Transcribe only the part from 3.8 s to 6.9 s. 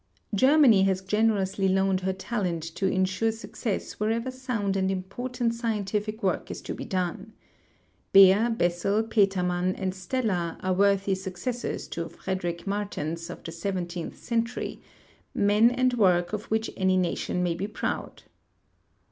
Avherever sound and important scientific work is to be